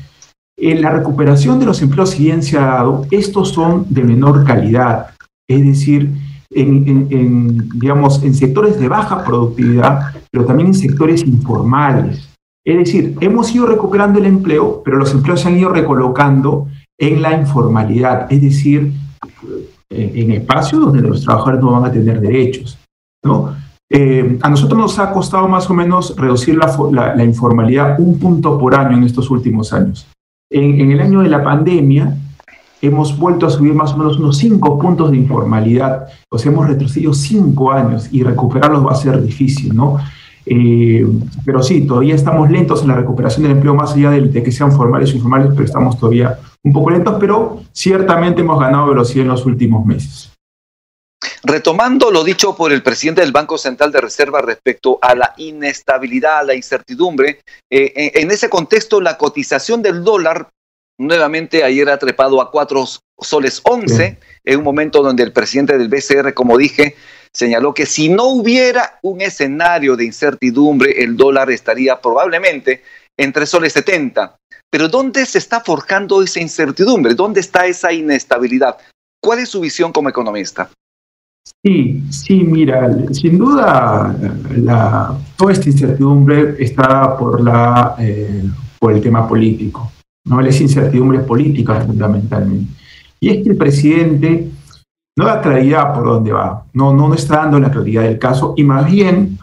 En 0.55 0.81
la 0.83 0.91
recuperación 0.91 1.59
de 1.59 1.65
los 1.65 1.81
empleos, 1.81 2.11
si 2.11 2.25
bien 2.25 2.43
se 2.43 2.59
ha 2.59 2.65
dado, 2.65 3.07
estos 3.09 3.49
son 3.49 3.87
de 3.89 4.03
menor 4.03 4.45
calidad, 4.45 5.07
es 5.49 5.65
decir, 5.65 6.11
en, 6.51 7.69
digamos, 7.79 8.21
en 8.23 8.35
sectores 8.35 8.79
de 8.79 8.87
baja 8.87 9.23
productividad, 9.23 10.13
pero 10.29 10.45
también 10.45 10.67
en 10.67 10.73
sectores 10.75 11.23
informales. 11.25 12.30
Es 12.65 12.77
decir, 12.77 13.17
hemos 13.21 13.53
ido 13.53 13.65
recuperando 13.65 14.19
el 14.19 14.25
empleo, 14.25 14.81
pero 14.85 14.97
los 14.97 15.11
empleos 15.13 15.41
se 15.41 15.47
han 15.47 15.57
ido 15.57 15.69
recolocando 15.69 16.67
en 16.99 17.21
la 17.21 17.35
informalidad, 17.35 18.31
es 18.31 18.41
decir, 18.41 18.93
en 19.89 20.31
espacios 20.31 20.81
donde 20.81 21.01
los 21.01 21.23
trabajadores 21.23 21.61
no 21.61 21.71
van 21.71 21.85
a 21.85 21.91
tener 21.91 22.21
derechos. 22.21 22.77
¿no? 23.23 23.55
Eh, 23.89 24.37
a 24.41 24.49
nosotros 24.49 24.79
nos 24.79 24.99
ha 24.99 25.11
costado 25.11 25.47
más 25.47 25.69
o 25.69 25.73
menos 25.73 26.15
reducir 26.15 26.57
la, 26.57 27.23
informalidad 27.25 27.99
un 27.99 28.19
punto 28.19 28.57
por 28.57 28.73
año 28.73 28.97
en 28.97 29.03
estos 29.03 29.29
últimos 29.29 29.73
años. 29.73 30.07
En, 30.49 30.79
en, 30.79 30.91
el 30.91 31.01
año 31.01 31.21
de 31.21 31.29
la 31.29 31.43
pandemia 31.43 32.15
hemos 32.81 33.17
vuelto 33.17 33.45
a 33.45 33.49
subir 33.49 33.73
más 33.73 33.93
o 33.93 33.97
menos 33.97 34.17
unos 34.17 34.37
cinco 34.37 34.79
puntos 34.79 35.11
de 35.11 35.17
informalidad, 35.17 36.07
o 36.29 36.37
sea, 36.37 36.51
hemos 36.51 36.67
retrocedido 36.67 37.13
cinco 37.13 37.71
años 37.71 38.07
y 38.11 38.23
recuperarlos 38.23 38.85
va 38.85 38.91
a 38.91 38.95
ser 38.95 39.21
difícil, 39.21 39.75
¿no? 39.75 39.97
Eh, 40.45 41.05
pero 41.45 41.61
sí, 41.61 41.85
todavía 41.85 42.15
estamos 42.15 42.49
lentos 42.49 42.81
en 42.81 42.89
la 42.89 42.95
recuperación 42.95 43.43
del 43.43 43.53
empleo, 43.53 43.75
más 43.75 43.93
allá 43.93 44.11
de, 44.11 44.43
que 44.43 44.51
sean 44.51 44.71
formales 44.71 45.11
o 45.11 45.15
informales, 45.15 45.51
pero 45.51 45.65
estamos 45.65 45.99
todavía 45.99 46.39
un 46.63 46.73
poco 46.73 46.89
lentos, 46.89 47.17
pero 47.19 47.63
ciertamente 47.71 48.41
hemos 48.41 48.59
ganado 48.59 48.87
velocidad 48.87 49.23
en 49.23 49.29
los 49.29 49.45
últimos 49.45 49.85
meses. 49.85 50.31
Retomando 51.43 52.11
lo 52.11 52.23
dicho 52.23 52.55
por 52.55 52.71
el 52.71 52.81
presidente 52.81 53.21
del 53.21 53.31
Banco 53.31 53.57
Central 53.57 53.91
de 53.91 54.01
Reserva 54.01 54.41
respecto 54.41 54.97
a 55.01 55.15
la 55.15 55.33
inestabilidad, 55.37 56.39
a 56.39 56.43
la 56.43 56.55
incertidumbre, 56.55 57.41
eh, 57.69 58.11
en 58.15 58.31
ese 58.31 58.49
contexto 58.49 59.01
la 59.01 59.17
cotización 59.17 59.81
del 59.81 60.03
dólar 60.03 60.49
nuevamente 61.01 61.63
ayer 61.63 61.89
ha 61.89 61.97
trepado 61.97 62.41
a 62.41 62.51
cuatro 62.51 62.85
soles 63.19 63.61
once, 63.63 64.19
en 64.43 64.57
un 64.57 64.63
momento 64.63 65.01
donde 65.01 65.23
el 65.23 65.33
presidente 65.33 65.77
del 65.77 65.89
BCR, 65.89 66.33
como 66.33 66.57
dije, 66.57 66.95
señaló 67.33 67.73
que 67.73 67.85
si 67.85 68.09
no 68.09 68.25
hubiera 68.25 68.99
un 69.01 69.21
escenario 69.21 69.95
de 69.95 70.05
incertidumbre, 70.05 71.03
el 71.03 71.15
dólar 71.15 71.49
estaría 71.51 71.99
probablemente 72.01 72.83
entre 73.17 73.45
soles 73.45 73.73
70. 73.73 74.35
Pero 74.69 74.87
¿dónde 74.87 75.25
se 75.25 75.37
está 75.37 75.59
forjando 75.61 76.21
esa 76.21 76.39
incertidumbre? 76.39 77.13
¿Dónde 77.13 77.41
está 77.41 77.65
esa 77.65 77.91
inestabilidad? 77.91 78.77
¿Cuál 79.21 79.39
es 79.39 79.49
su 79.49 79.59
visión 79.59 79.91
como 79.91 80.09
economista? 80.09 80.69
Sí, 81.63 82.03
sí, 82.09 82.43
mira, 82.43 82.89
sin 83.11 83.37
duda 83.37 84.15
la, 84.55 85.17
toda 85.35 85.51
esta 85.51 85.69
incertidumbre 85.69 86.55
está 86.59 87.17
por, 87.17 87.41
la, 87.41 87.95
eh, 87.99 88.43
por 88.79 88.93
el 88.93 89.01
tema 89.01 89.27
político, 89.27 89.91
¿no? 90.25 90.39
Es 90.41 90.61
incertidumbre 90.61 91.19
política 91.19 91.81
fundamentalmente. 91.81 92.73
Y 93.19 93.29
es 93.29 93.43
que 93.43 93.49
el 93.49 93.57
presidente 93.57 94.49
no 95.17 95.25
da 95.25 95.41
claridad 95.41 95.93
por 95.93 96.05
dónde 96.05 96.31
va, 96.31 96.65
no, 96.73 96.93
no, 96.93 97.13
está 97.13 97.37
dando 97.37 97.59
la 97.59 97.71
claridad 97.71 98.03
del 98.03 98.19
caso 98.19 98.53
y 98.55 98.63
más 98.63 98.85
bien 98.89 99.37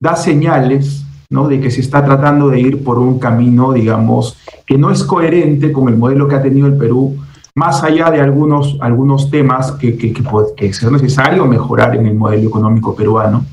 da 0.00 0.16
señales 0.16 1.04
¿no? 1.30 1.48
de 1.48 1.60
que 1.60 1.70
se 1.70 1.80
está 1.80 2.04
tratando 2.04 2.48
de 2.48 2.60
ir 2.60 2.84
por 2.84 2.98
un 2.98 3.18
camino, 3.18 3.72
digamos, 3.72 4.36
que 4.66 4.76
no 4.76 4.90
es 4.90 5.04
coherente 5.04 5.72
con 5.72 5.88
el 5.88 5.96
modelo 5.96 6.28
que 6.28 6.34
ha 6.36 6.42
tenido 6.42 6.66
el 6.66 6.76
Perú, 6.76 7.16
más 7.56 7.82
allá 7.84 8.10
de 8.10 8.20
algunos, 8.20 8.76
algunos 8.80 9.30
temas 9.30 9.72
que, 9.72 9.96
que, 9.96 10.12
que, 10.12 10.24
que 10.56 10.66
es 10.66 10.90
necesario 10.90 11.46
mejorar 11.46 11.94
en 11.96 12.06
el 12.06 12.14
modelo 12.14 12.48
económico 12.48 12.94
peruano, 12.94 13.46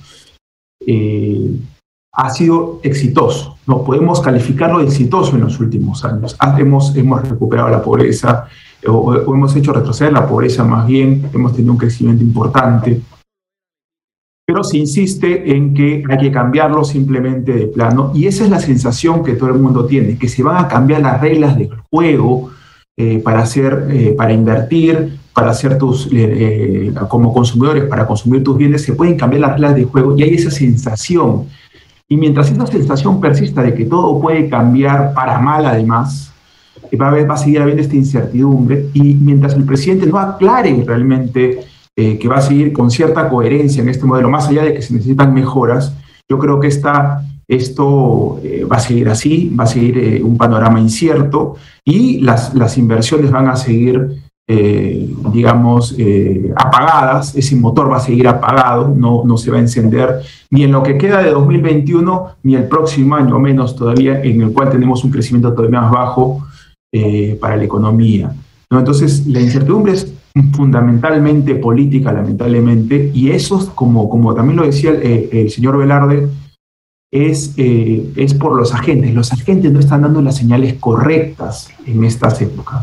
eh, 0.86 1.56
ha 2.13 2.30
sido 2.30 2.80
exitoso. 2.84 3.58
No 3.68 3.84
podemos 3.84 4.20
calificarlo 4.20 4.80
de 4.80 4.86
exitoso 4.86 5.36
en 5.36 5.41
los 5.41 5.60
últimos 5.60 6.03
años. 6.03 6.36
Hemos, 6.58 6.96
hemos 6.96 7.27
recuperado 7.27 7.70
la 7.70 7.82
pobreza, 7.82 8.48
o, 8.88 9.34
hemos 9.34 9.56
hecho 9.56 9.74
retroceder 9.74 10.14
la 10.14 10.28
pobreza 10.28 10.64
más 10.64 10.88
bien, 10.88 11.30
hemos 11.34 11.54
tenido 11.54 11.74
un 11.74 11.78
crecimiento 11.78 12.24
importante, 12.24 13.02
pero 14.46 14.64
se 14.64 14.78
insiste 14.78 15.56
en 15.56 15.74
que 15.74 16.04
hay 16.10 16.18
que 16.18 16.32
cambiarlo 16.32 16.84
simplemente 16.84 17.54
de 17.54 17.68
plano 17.68 18.12
y 18.14 18.28
esa 18.28 18.44
es 18.44 18.50
la 18.50 18.60
sensación 18.60 19.24
que 19.24 19.34
todo 19.34 19.50
el 19.50 19.60
mundo 19.60 19.86
tiene, 19.86 20.18
que 20.18 20.28
se 20.28 20.44
van 20.44 20.64
a 20.64 20.68
cambiar 20.68 21.02
las 21.02 21.22
reglas 21.22 21.58
del 21.58 21.70
juego 21.90 22.52
eh, 22.98 23.20
para 23.20 23.40
hacer, 23.40 23.88
eh, 23.90 24.14
para 24.18 24.34
invertir, 24.34 25.18
para 25.34 25.52
hacer 25.52 25.78
tus, 25.78 26.10
eh, 26.12 26.94
como 27.08 27.34
consumidores, 27.34 27.86
para 27.86 28.06
consumir 28.06 28.44
tus 28.44 28.58
bienes, 28.58 28.84
se 28.84 28.94
pueden 28.94 29.16
cambiar 29.16 29.42
las 29.42 29.52
reglas 29.54 29.76
de 29.76 29.86
juego 29.86 30.18
y 30.18 30.24
hay 30.24 30.34
esa 30.34 30.52
sensación. 30.52 31.46
Y 32.10 32.18
mientras 32.18 32.52
esa 32.52 32.68
sensación 32.68 33.22
persista 33.22 33.64
de 33.64 33.74
que 33.74 33.86
todo 33.86 34.20
puede 34.20 34.50
cambiar 34.50 35.14
para 35.14 35.40
mal 35.40 35.66
además, 35.66 36.31
va 37.00 37.10
a, 37.10 37.26
va 37.26 37.34
a 37.34 37.38
seguir 37.38 37.62
habiendo 37.62 37.82
esta 37.82 37.96
incertidumbre. 37.96 38.88
Y 38.94 39.16
mientras 39.16 39.54
el 39.56 39.64
presidente 39.64 40.06
no 40.06 40.18
aclare 40.18 40.84
realmente 40.86 41.60
eh, 41.98 42.18
que 42.18 42.28
va 42.28 42.38
a 42.38 42.42
seguir 42.42 42.72
con 42.72 42.90
cierta 42.90 43.28
coherencia 43.28 43.82
en 43.84 43.90
este 43.90 44.06
modelo, 44.06 44.30
más 44.30 44.48
allá 44.48 44.64
de 44.64 44.74
que 44.74 44.82
se 44.82 44.94
necesitan 44.94 45.34
mejoras, 45.34 45.94
yo 46.30 46.40
creo 46.40 46.60
que 46.60 46.68
esta, 46.68 47.22
esto 47.48 48.40
eh, 48.44 48.64
va 48.64 48.78
a 48.78 48.80
seguir 48.80 49.10
así, 49.10 49.54
va 49.60 49.66
a 49.66 49.68
seguir 49.68 49.98
eh, 49.98 50.24
un 50.24 50.38
panorama 50.38 50.80
incierto 50.80 51.56
y 51.84 52.22
las, 52.22 52.54
las 52.56 52.78
inversiones 52.78 53.30
van 53.30 53.50
a 53.50 53.56
seguir, 53.56 54.22
digamos, 55.32 55.96
apagadas, 56.58 57.36
ese 57.36 57.56
motor 57.56 57.90
va 57.90 57.98
a 57.98 58.02
seguir 58.02 58.28
apagado, 58.28 58.94
no, 58.94 59.24
no 59.24 59.38
se 59.38 59.50
va 59.50 59.56
a 59.56 59.62
encender 59.62 60.20
ni 60.50 60.66
en 60.66 60.74
lo 60.74 60.84
que 60.84 60.98
queda 60.98 61.22
de 61.22 61.32
2021, 61.32 62.36
ni 62.44 62.56
el 62.56 62.66
próximo 62.66 63.16
año, 63.16 63.40
menos 63.40 63.78
todavía, 63.78 64.22
en 64.22 64.42
el 64.42 64.52
cual 64.52 64.70
tenemos 64.70 65.06
un 65.06 65.12
crecimiento 65.12 65.54
todavía 65.54 65.80
más 65.80 65.92
bajo 65.92 66.46
eh, 66.91 67.38
para 67.39 67.57
la 67.57 67.63
economía. 67.63 68.33
¿no? 68.69 68.79
Entonces, 68.79 69.25
la 69.27 69.39
incertidumbre 69.39 69.93
es 69.93 70.13
fundamentalmente 70.53 71.55
política, 71.55 72.12
lamentablemente, 72.12 73.12
y 73.13 73.31
eso, 73.31 73.74
como, 73.75 74.33
también 74.33 74.57
lo 74.57 74.65
decía 74.65 74.91
el, 74.91 75.29
el 75.31 75.51
señor 75.51 75.77
Velarde, 75.77 76.29
es, 77.12 77.51
eh, 77.57 78.10
es 78.15 78.33
por 78.33 78.55
los 78.55 78.74
agentes. 78.74 79.13
Los 79.13 79.31
agentes 79.33 79.71
no 79.71 79.79
están 79.79 80.01
dando 80.01 80.21
las 80.21 80.38
señales 80.38 80.75
correctas 80.75 81.69
en 81.86 82.03
estas 82.05 82.41
épocas. 82.41 82.81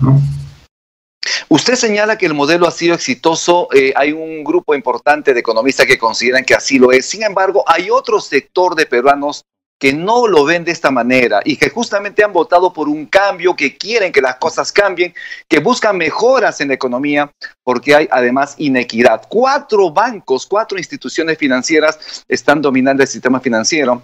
Usted 1.49 1.75
señala 1.77 2.19
que 2.19 2.27
el 2.27 2.35
modelo 2.35 2.67
ha 2.67 2.71
sido 2.71 2.95
exitoso. 2.95 3.69
Eh, 3.75 3.93
hay 3.97 4.13
un 4.13 4.45
grupo 4.45 4.75
importante 4.75 5.33
de 5.33 5.41
economistas 5.41 5.87
que 5.87 5.99
consideran 5.99 6.45
que 6.45 6.55
así 6.55 6.79
lo 6.79 6.93
es. 6.93 7.07
Sin 7.07 7.23
embargo, 7.23 7.65
hay 7.67 7.89
otro 7.91 8.21
sector 8.21 8.75
de 8.75 8.85
peruanos 8.85 9.45
que 9.79 9.93
no 9.93 10.27
lo 10.27 10.45
ven 10.45 10.65
de 10.65 10.73
esta 10.73 10.91
manera 10.91 11.41
y 11.45 11.57
que 11.57 11.71
justamente 11.71 12.25
han 12.25 12.33
votado 12.33 12.73
por 12.73 12.89
un 12.89 13.07
cambio, 13.07 13.55
que 13.55 13.77
quieren 13.77 14.13
que 14.13 14.21
las 14.21 14.37
cosas 14.37 14.73
cambien, 14.73 15.15
que 15.49 15.61
buscan 15.61 15.97
mejoras 15.97 16.61
en 16.61 16.69
la 16.69 16.75
economía, 16.75 17.31
porque 17.63 17.95
hay 17.95 18.09
además 18.11 18.55
inequidad. 18.59 19.23
Cuatro 19.29 19.91
bancos, 19.91 20.47
cuatro 20.47 20.79
instituciones 20.79 21.39
financieras 21.39 22.25
están 22.29 22.61
dominando 22.61 23.03
el 23.03 23.09
sistema 23.09 23.41
financiero 23.41 24.03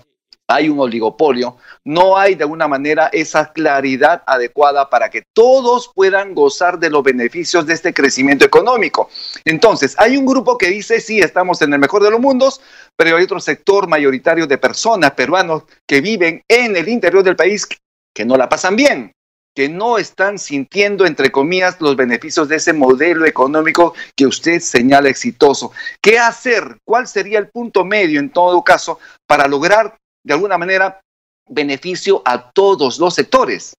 hay 0.49 0.69
un 0.69 0.79
oligopolio, 0.79 1.57
no 1.85 2.17
hay 2.17 2.35
de 2.35 2.45
alguna 2.45 2.69
manera 2.69 3.09
esa 3.13 3.53
claridad 3.53 4.23
adecuada 4.27 4.91
para 4.91 5.09
que 5.11 5.23
todos 5.33 5.91
puedan 5.95 6.35
gozar 6.35 6.79
de 6.79 6.91
los 6.91 7.03
beneficios 7.03 7.67
de 7.67 7.75
este 7.75 7.95
crecimiento 7.95 8.45
económico. 8.45 9.09
Entonces, 9.45 9.95
hay 9.99 10.17
un 10.17 10.27
grupo 10.27 10.59
que 10.59 10.69
dice, 10.69 11.01
sí, 11.01 11.21
estamos 11.21 11.63
en 11.63 11.73
el 11.73 11.79
mejor 11.79 12.03
de 12.03 12.11
los 12.11 12.21
mundos, 12.21 12.61
pero 12.97 13.17
hay 13.17 13.25
otro 13.25 13.41
sector 13.41 13.89
mayoritario 13.89 14.47
de 14.47 14.59
personas 14.59 15.13
peruanos 15.13 15.65
que 15.87 16.01
viven 16.01 16.43
en 16.49 16.77
el 16.77 16.89
interior 16.89 17.23
del 17.23 17.37
país 17.37 17.67
que 18.15 18.25
no 18.25 18.37
la 18.37 18.49
pasan 18.49 18.77
bien 18.77 19.15
que 19.55 19.69
no 19.69 19.99
están 19.99 20.39
sintiendo, 20.39 21.07
entre 21.07 21.31
comillas, 21.31 21.81
los 21.81 21.95
beneficios 21.95 22.49
de 22.49 22.57
ese 22.57 22.73
modelo 22.73 23.25
económico 23.25 23.95
que 24.17 24.27
usted 24.27 24.59
señala 24.61 25.09
exitoso. 25.09 25.71
¿Qué 26.03 26.19
hacer? 26.19 26.79
¿Cuál 26.85 27.07
sería 27.07 27.39
el 27.39 27.49
punto 27.49 27.85
medio, 27.85 28.19
en 28.19 28.31
todo 28.31 28.63
caso, 28.65 28.99
para 29.27 29.47
lograr 29.47 29.97
de 30.25 30.35
alguna 30.35 30.59
manera 30.59 31.01
beneficio 31.49 32.23
a 32.25 32.51
todos 32.51 32.99
los 32.99 33.15
sectores. 33.15 33.75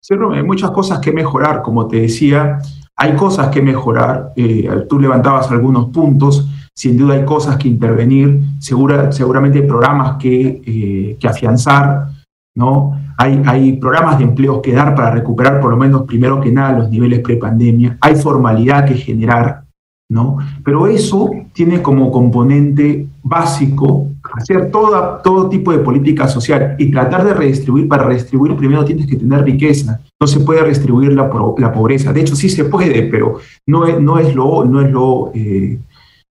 Sí, 0.00 0.14
hay 0.32 0.42
muchas 0.42 0.70
cosas 0.72 0.98
que 0.98 1.12
mejorar, 1.12 1.62
como 1.62 1.86
te 1.86 2.00
decía, 2.00 2.58
hay 2.96 3.14
cosas 3.14 3.48
que 3.48 3.62
mejorar, 3.62 4.32
eh, 4.36 4.68
tú 4.88 4.98
levantabas 4.98 5.50
algunos 5.50 5.90
puntos, 5.90 6.48
sin 6.74 6.96
duda 6.96 7.14
hay 7.14 7.24
cosas 7.24 7.56
que 7.56 7.68
intervenir, 7.68 8.40
segura, 8.58 9.12
seguramente 9.12 9.58
hay 9.58 9.66
programas 9.66 10.16
que, 10.16 10.62
eh, 10.64 11.16
que 11.20 11.28
afianzar, 11.28 12.08
¿no? 12.56 12.98
Hay, 13.18 13.42
hay 13.46 13.72
programas 13.74 14.18
de 14.18 14.24
empleo 14.24 14.60
que 14.60 14.72
dar 14.72 14.94
para 14.94 15.10
recuperar 15.10 15.60
por 15.60 15.70
lo 15.70 15.76
menos 15.76 16.02
primero 16.02 16.40
que 16.40 16.50
nada 16.50 16.78
los 16.78 16.90
niveles 16.90 17.20
prepandemia, 17.20 17.98
hay 18.00 18.16
formalidad 18.16 18.86
que 18.86 18.94
generar, 18.94 19.64
¿no? 20.10 20.38
Pero 20.64 20.88
eso 20.88 21.30
tiene 21.52 21.80
como 21.80 22.10
componente 22.10 23.06
básico 23.22 24.08
hacer 24.34 24.70
todo 24.70 25.48
tipo 25.48 25.72
de 25.72 25.78
política 25.78 26.28
social 26.28 26.76
y 26.78 26.90
tratar 26.90 27.24
de 27.24 27.34
redistribuir. 27.34 27.88
Para 27.88 28.04
redistribuir 28.04 28.56
primero 28.56 28.84
tienes 28.84 29.06
que 29.06 29.16
tener 29.16 29.42
riqueza. 29.44 30.00
No 30.20 30.26
se 30.26 30.40
puede 30.40 30.62
redistribuir 30.62 31.12
la, 31.12 31.30
la 31.58 31.72
pobreza. 31.72 32.12
De 32.12 32.20
hecho, 32.20 32.36
sí 32.36 32.48
se 32.48 32.64
puede, 32.64 33.04
pero 33.04 33.38
no 33.66 33.86
es, 33.86 34.00
no 34.00 34.18
es, 34.18 34.34
lo, 34.34 34.64
no 34.64 34.80
es, 34.80 34.90
lo, 34.90 35.32
eh, 35.34 35.78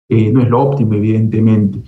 eh, 0.08 0.32
no 0.32 0.42
es 0.42 0.48
lo 0.48 0.60
óptimo, 0.60 0.94
evidentemente. 0.94 1.80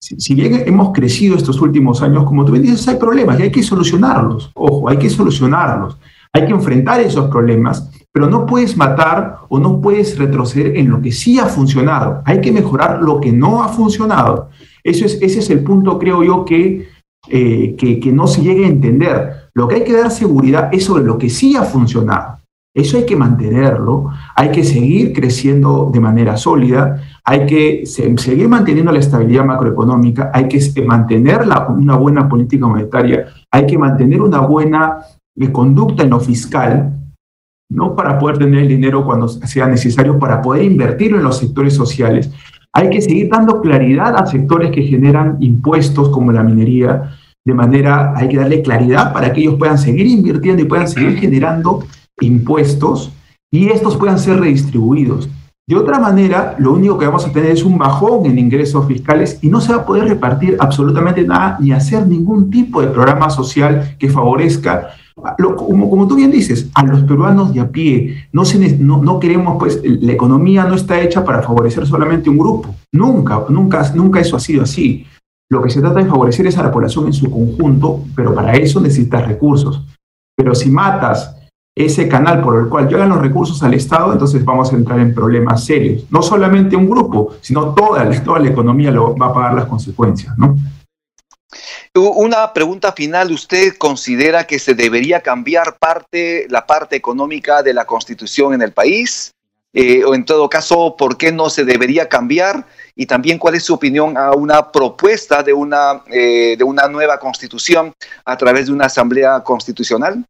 Si, 0.00 0.18
si, 0.18 0.34
bien 0.34 0.64
hemos 0.66 0.92
crecido 0.92 1.36
estos 1.36 1.60
últimos 1.60 2.02
años, 2.02 2.24
como 2.24 2.44
tú 2.44 2.52
bien 2.52 2.64
dices, 2.64 2.88
hay 2.88 2.96
problemas 2.96 3.38
y 3.38 3.44
hay 3.44 3.52
que 3.52 3.62
solucionarlos. 3.62 4.50
Ojo, 4.54 4.88
hay 4.88 4.96
que 4.96 5.08
solucionarlos. 5.08 5.96
Hay 6.32 6.46
que 6.46 6.52
enfrentar 6.52 7.00
esos 7.00 7.30
problemas 7.30 7.90
pero 8.12 8.28
no 8.28 8.44
puedes 8.44 8.76
matar 8.76 9.38
o 9.48 9.58
no 9.58 9.80
puedes 9.80 10.18
retroceder 10.18 10.76
en 10.76 10.90
lo 10.90 11.00
que 11.00 11.12
sí 11.12 11.38
ha 11.38 11.46
funcionado. 11.46 12.22
Hay 12.26 12.40
que 12.40 12.52
mejorar 12.52 13.02
lo 13.02 13.20
que 13.20 13.32
no 13.32 13.62
ha 13.62 13.68
funcionado. 13.68 14.50
Eso 14.84 15.06
es, 15.06 15.18
ese 15.22 15.38
es 15.38 15.50
el 15.50 15.60
punto, 15.60 15.98
creo 15.98 16.22
yo, 16.22 16.44
que, 16.44 16.88
eh, 17.28 17.74
que, 17.76 18.12
no 18.12 18.26
se 18.26 18.42
llegue 18.42 18.66
a 18.66 18.68
entender. 18.68 19.48
Lo 19.54 19.66
que 19.66 19.76
hay 19.76 19.84
que 19.84 19.96
dar 19.96 20.10
seguridad 20.10 20.68
es 20.72 20.84
sobre 20.84 21.04
lo 21.04 21.16
que 21.16 21.30
sí 21.30 21.56
ha 21.56 21.62
funcionado. 21.62 22.38
Eso 22.74 22.96
hay 22.96 23.04
que 23.04 23.16
mantenerlo, 23.16 24.10
hay 24.34 24.50
que 24.50 24.64
seguir 24.64 25.12
creciendo 25.12 25.90
de 25.92 26.00
manera 26.00 26.38
sólida, 26.38 27.02
hay 27.22 27.44
que 27.44 27.84
seguir 27.84 28.48
manteniendo 28.48 28.92
la 28.92 28.98
estabilidad 28.98 29.44
macroeconómica, 29.44 30.30
hay 30.32 30.48
que 30.48 30.58
mantener 30.82 31.46
la, 31.46 31.66
una 31.66 31.96
buena 31.96 32.26
política 32.30 32.66
monetaria, 32.66 33.26
hay 33.50 33.66
que 33.66 33.76
mantener 33.76 34.22
una 34.22 34.40
buena 34.40 35.00
eh, 35.36 35.52
conducta 35.52 36.02
en 36.02 36.10
lo 36.10 36.20
fiscal, 36.20 37.01
no 37.72 37.96
para 37.96 38.18
poder 38.18 38.38
tener 38.38 38.60
el 38.60 38.68
dinero 38.68 39.04
cuando 39.04 39.28
sea 39.28 39.66
necesario, 39.66 40.18
para 40.18 40.42
poder 40.42 40.62
invertirlo 40.62 41.18
en 41.18 41.24
los 41.24 41.38
sectores 41.38 41.74
sociales. 41.74 42.30
Hay 42.72 42.90
que 42.90 43.00
seguir 43.00 43.28
dando 43.30 43.60
claridad 43.60 44.14
a 44.16 44.26
sectores 44.26 44.70
que 44.70 44.82
generan 44.82 45.38
impuestos 45.40 46.10
como 46.10 46.32
la 46.32 46.42
minería, 46.42 47.16
de 47.44 47.54
manera, 47.54 48.12
hay 48.16 48.28
que 48.28 48.36
darle 48.36 48.62
claridad 48.62 49.12
para 49.12 49.32
que 49.32 49.40
ellos 49.40 49.56
puedan 49.58 49.76
seguir 49.76 50.06
invirtiendo 50.06 50.62
y 50.62 50.66
puedan 50.66 50.86
seguir 50.86 51.18
generando 51.18 51.84
impuestos 52.20 53.10
y 53.50 53.68
estos 53.68 53.96
puedan 53.96 54.18
ser 54.18 54.38
redistribuidos. 54.38 55.28
De 55.66 55.76
otra 55.76 55.98
manera, 55.98 56.54
lo 56.58 56.72
único 56.72 56.98
que 56.98 57.06
vamos 57.06 57.26
a 57.26 57.32
tener 57.32 57.50
es 57.50 57.64
un 57.64 57.78
bajón 57.78 58.26
en 58.26 58.38
ingresos 58.38 58.86
fiscales 58.86 59.38
y 59.42 59.48
no 59.48 59.60
se 59.60 59.72
va 59.72 59.82
a 59.82 59.86
poder 59.86 60.04
repartir 60.04 60.56
absolutamente 60.60 61.24
nada 61.24 61.56
ni 61.60 61.72
hacer 61.72 62.06
ningún 62.06 62.50
tipo 62.50 62.80
de 62.80 62.88
programa 62.88 63.28
social 63.30 63.96
que 63.98 64.08
favorezca 64.08 64.90
como, 65.14 65.90
como, 65.90 66.08
tú 66.08 66.16
bien 66.16 66.30
dices, 66.30 66.70
a 66.74 66.84
los 66.84 67.02
peruanos 67.02 67.52
de 67.52 67.60
a 67.60 67.68
pie, 67.68 68.28
no, 68.32 68.44
se, 68.44 68.58
no, 68.78 69.02
no, 69.02 69.20
queremos, 69.20 69.56
pues, 69.58 69.80
la 69.84 70.12
economía 70.12 70.64
no 70.64 70.74
está 70.74 71.00
hecha 71.00 71.24
para 71.24 71.42
favorecer 71.42 71.86
solamente 71.86 72.30
un 72.30 72.38
grupo. 72.38 72.74
Nunca, 72.92 73.44
nunca, 73.48 73.92
nunca 73.94 74.20
eso 74.20 74.36
ha 74.36 74.40
sido 74.40 74.62
así. 74.62 75.06
Lo 75.50 75.62
que 75.62 75.70
se 75.70 75.80
trata 75.80 76.00
de 76.00 76.08
favorecer 76.08 76.46
es 76.46 76.56
a 76.56 76.62
la 76.62 76.72
población 76.72 77.06
en 77.06 77.12
su 77.12 77.30
conjunto, 77.30 78.04
pero 78.16 78.34
para 78.34 78.54
eso 78.54 78.80
necesitas 78.80 79.26
recursos. 79.26 79.84
Pero 80.34 80.54
si 80.54 80.70
matas 80.70 81.36
ese 81.76 82.08
canal 82.08 82.42
por 82.42 82.58
el 82.58 82.68
cual 82.68 82.88
llegan 82.88 83.08
los 83.08 83.20
recursos 83.20 83.62
al 83.62 83.74
Estado, 83.74 84.12
entonces 84.12 84.44
vamos 84.44 84.72
a 84.72 84.76
entrar 84.76 84.98
en 85.00 85.14
problemas 85.14 85.64
serios. 85.64 86.04
No 86.10 86.22
solamente 86.22 86.76
un 86.76 86.88
grupo, 86.88 87.34
sino 87.40 87.74
toda, 87.74 88.08
toda 88.22 88.40
la 88.40 88.48
economía 88.48 88.90
lo, 88.90 89.16
va 89.16 89.26
a 89.26 89.34
pagar 89.34 89.54
las 89.54 89.66
consecuencias, 89.66 90.36
¿no? 90.38 90.56
Una 91.94 92.54
pregunta 92.54 92.92
final, 92.92 93.30
¿usted 93.32 93.74
considera 93.76 94.44
que 94.44 94.58
se 94.58 94.74
debería 94.74 95.20
cambiar 95.20 95.76
parte, 95.78 96.46
la 96.48 96.66
parte 96.66 96.96
económica 96.96 97.62
de 97.62 97.74
la 97.74 97.84
constitución 97.84 98.54
en 98.54 98.62
el 98.62 98.72
país? 98.72 99.30
Eh, 99.74 100.02
o 100.02 100.14
en 100.14 100.24
todo 100.24 100.48
caso, 100.48 100.96
¿por 100.96 101.18
qué 101.18 101.32
no 101.32 101.50
se 101.50 101.66
debería 101.66 102.08
cambiar? 102.08 102.66
Y 102.94 103.04
también, 103.04 103.38
¿cuál 103.38 103.56
es 103.56 103.64
su 103.64 103.74
opinión 103.74 104.16
a 104.16 104.32
una 104.32 104.72
propuesta 104.72 105.42
de 105.42 105.52
una, 105.52 106.02
eh, 106.10 106.56
de 106.56 106.64
una 106.64 106.88
nueva 106.88 107.18
constitución 107.18 107.92
a 108.24 108.36
través 108.38 108.66
de 108.66 108.72
una 108.72 108.86
asamblea 108.86 109.40
constitucional? 109.40 110.24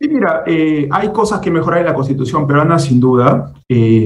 Sí, 0.00 0.08
mira, 0.08 0.42
eh, 0.48 0.88
hay 0.90 1.12
cosas 1.12 1.38
que 1.38 1.50
mejorar 1.50 1.78
en 1.78 1.86
la 1.86 1.94
constitución 1.94 2.44
peruana, 2.44 2.76
sin 2.80 2.98
duda, 2.98 3.52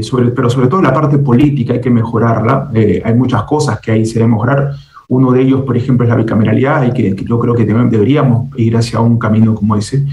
sobre, 0.03 0.29
pero 0.29 0.51
sobre 0.51 0.69
todo 0.69 0.81
en 0.81 0.87
la 0.87 0.93
parte 0.93 1.17
política 1.17 1.73
hay 1.73 1.81
que 1.81 1.89
mejorarla. 1.89 2.71
hay 2.71 3.15
muchas 3.15 3.45
cosas 3.45 3.81
que 3.81 3.93
ahí 3.93 4.05
se 4.05 4.15
deben 4.19 4.33
mejorar. 4.33 4.75
Uno 5.09 5.33
de 5.33 5.43
ellos, 5.43 5.63
por 5.63 5.77
ejemplo, 5.77 6.05
es 6.05 6.11
la 6.11 6.17
bicameralidad 6.17 6.87
y 6.87 6.93
que, 6.93 7.15
yo 7.25 7.39
creo 7.39 7.55
que 7.55 7.65
deberíamos 7.65 8.49
ir 8.59 8.77
hacia 8.77 9.01
un 9.01 9.19
camino 9.19 9.55
como 9.55 9.77
ese. 9.77 10.05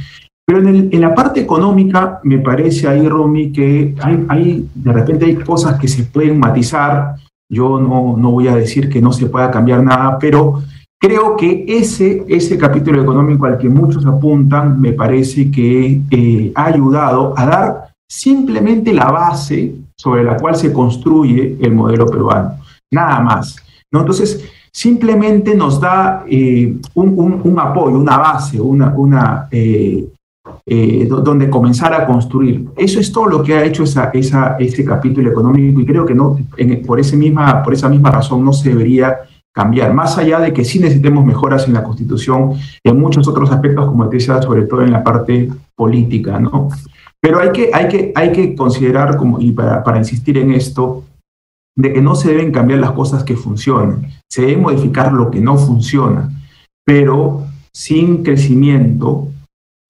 Pero 0.46 0.60
en, 0.60 1.02
la 1.02 1.16
parte 1.16 1.40
económica 1.40 2.20
me 2.24 2.40
parece 2.40 2.88
ahí, 2.88 3.08
Romy, 3.08 3.52
que 3.52 3.96
hay, 4.02 4.26
hay, 4.28 4.70
de 4.76 4.92
repente 4.92 5.26
hay 5.26 5.36
cosas 5.36 5.80
que 5.80 5.88
se 5.88 6.04
pueden 6.04 6.38
matizar. 6.38 7.16
Yo 7.50 7.80
no, 7.80 8.18
no 8.18 8.32
voy 8.32 8.48
a 8.48 8.56
decir 8.56 8.90
que 8.90 9.02
no 9.02 9.14
se 9.14 9.28
pueda 9.28 9.50
cambiar 9.50 9.84
nada, 9.84 10.18
pero 10.20 10.62
creo 11.00 11.36
que 11.36 11.66
ese, 11.68 12.24
ese 12.30 12.58
capítulo 12.58 13.02
económico 13.02 13.46
al 13.46 13.58
que 13.58 13.68
muchos 13.68 14.06
apuntan 14.06 14.80
me 14.80 14.94
parece 14.94 15.52
que 15.52 16.02
eh, 16.10 16.52
ha 16.56 16.66
ayudado 16.66 17.34
a 17.38 17.46
dar 17.46 17.94
simplemente 18.10 18.94
la 18.94 19.12
base 19.12 19.76
sobre 19.98 20.24
la 20.24 20.38
cual 20.38 20.56
se 20.56 20.72
construye 20.72 21.58
el 21.60 21.74
modelo 21.74 22.06
peruano. 22.06 22.58
Nada 22.92 23.20
más. 23.20 23.58
¿no? 23.92 24.02
Entonces, 24.02 24.50
simplemente 24.74 25.56
nos 25.56 25.80
da 25.80 26.25
eh, 26.27 26.75
un, 26.96 27.42
un, 27.44 27.60
apoyo, 27.60 28.00
una 28.00 28.18
base, 28.18 28.60
una, 28.60 28.92
una, 28.98 29.48
eh, 29.51 30.03
eh, 30.65 31.08
donde 31.08 31.50
comenzar 31.50 31.94
a 31.94 32.06
construir. 32.06 32.68
Eso 32.75 33.00
es 33.00 33.12
todo 33.12 33.27
lo 33.27 33.44
que 33.44 33.53
ha 33.53 33.63
hecho 33.63 33.84
esa, 33.84 34.10
esa, 34.13 34.58
ese 34.58 34.84
capítulo 34.84 35.30
económico 35.30 35.80
y 35.80 35.86
creo 35.86 36.06
que 36.06 36.15
no, 36.15 36.38
por, 36.88 37.00
ese 37.00 37.15
misma, 37.15 37.62
por 37.62 37.74
esa 37.74 37.88
misma 37.88 38.10
razón 38.10 38.44
no 38.44 38.51
se 38.51 38.70
debería 38.70 39.15
cambiar, 39.53 39.94
más 39.94 40.18
allá 40.18 40.39
de 40.39 40.51
que 40.51 40.65
sí 40.65 40.80
necesitemos 40.80 41.24
mejoras 41.24 41.68
en 41.68 41.75
la 41.75 41.84
Constitución, 41.84 42.53
en 42.84 43.00
muchos 43.00 43.27
otros 43.27 43.51
aspectos, 43.51 43.86
como 43.86 44.10
te 44.10 44.18
decía, 44.18 44.42
sobre 44.42 44.63
todo 44.63 44.82
en 44.82 44.92
la 44.92 45.03
parte 45.03 45.48
política, 45.75 46.39
¿no? 46.39 46.70
Pero 47.22 47.39
hay 47.39 47.51
que, 47.51 47.70
hay 47.72 47.88
que, 47.88 48.12
hay 48.15 48.32
que 48.32 48.56
considerar, 48.56 49.15
como, 49.15 49.39
y 49.39 49.51
para, 49.51 49.84
para 49.84 50.00
insistir 50.00 50.39
en 50.39 50.51
esto, 50.51 51.03
de 51.75 51.94
que 51.94 52.01
no 52.01 52.15
se 52.15 52.30
deben 52.30 52.51
cambiar 52.51 52.80
las 52.80 52.92
cosas 52.92 53.24
que 53.24 53.36
funcionan, 53.36 54.08
se 54.30 54.44
debe 54.44 54.58
modificar 54.58 55.12
lo 55.13 55.32
que 55.32 55.42
no 55.42 55.58
funciona, 55.58 56.30
pero 56.86 57.46
sin 57.72 58.24
crecimiento 58.24 59.30